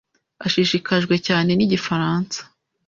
ashishikajwe 0.45 1.15
cyane 1.27 1.51
nigifaransa. 1.55 2.39